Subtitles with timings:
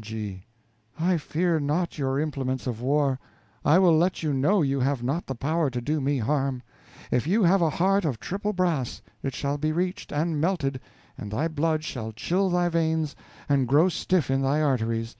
[0.00, 0.44] G.
[0.96, 3.18] I fear not your implements of war;
[3.64, 6.62] I will let you know you have not the power to do me harm.
[7.10, 10.78] If you have a heart of triple brass, it shall be reached and melted,
[11.16, 13.16] and thy blood shall chill thy veins
[13.48, 15.16] and grow stiff in thy arteries.